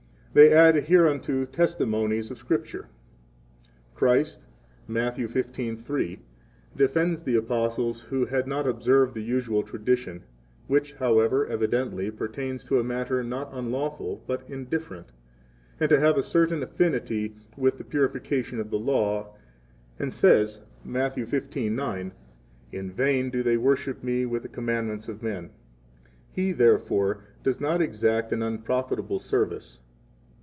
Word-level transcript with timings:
22 0.33 0.49
They 0.49 0.55
add 0.55 0.75
hereunto 0.85 1.43
testimonies 1.43 2.31
of 2.31 2.37
Scripture. 2.37 2.87
Christ, 3.93 4.45
Matt. 4.87 5.17
15:3, 5.17 6.19
defends 6.73 7.21
the 7.23 7.35
Apostles 7.35 8.03
who 8.03 8.25
had 8.27 8.47
not 8.47 8.65
observed 8.65 9.13
the 9.13 9.21
usual 9.21 9.61
tradition, 9.61 10.23
which, 10.67 10.93
however, 10.93 11.45
evidently 11.45 12.09
pertains 12.11 12.63
to 12.63 12.79
a 12.79 12.83
matter 12.85 13.21
not 13.25 13.49
unlawful, 13.51 14.23
but 14.25 14.49
indifferent, 14.49 15.11
and 15.81 15.89
to 15.89 15.99
have 15.99 16.17
a 16.17 16.23
certain 16.23 16.63
affinity 16.63 17.35
with 17.57 17.77
the 17.77 17.83
purifications 17.83 18.61
of 18.61 18.69
the 18.69 18.79
Law, 18.79 19.35
and 19.99 20.13
says, 20.13 20.61
Matt. 20.85 21.15
15:9, 21.15 22.13
In 22.71 22.89
vain 22.89 23.31
do 23.31 23.43
they 23.43 23.57
worship 23.57 24.01
Me 24.01 24.25
with 24.25 24.43
the 24.43 24.47
commandments 24.47 25.09
of 25.09 25.21
men. 25.21 25.47
23 26.35 26.43
He, 26.45 26.51
therefore, 26.53 27.25
does 27.43 27.59
not 27.59 27.81
exact 27.81 28.31
an 28.31 28.41
unprofitable 28.41 29.19
service. 29.19 29.81